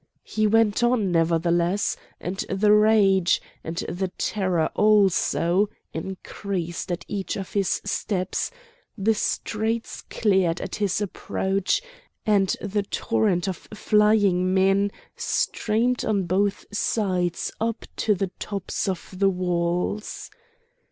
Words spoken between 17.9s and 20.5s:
to the tops of the walls.